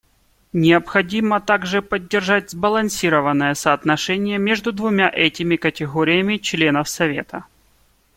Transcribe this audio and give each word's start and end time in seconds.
Необходимо 0.53 1.39
также 1.39 1.83
поддерживать 1.83 2.49
сбалансированное 2.49 3.53
соотношение 3.53 4.39
между 4.39 4.71
двумя 4.71 5.07
этими 5.13 5.57
категориями 5.57 6.37
членов 6.37 6.89
Совета. 6.89 7.45